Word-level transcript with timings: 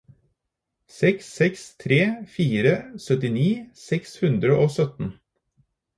seks 0.99 1.25
seks 1.39 1.61
tre 1.83 1.99
fire 2.33 2.73
syttini 3.05 3.51
seks 3.85 4.19
hundre 4.23 4.57
og 4.65 4.77
sytten 4.79 5.17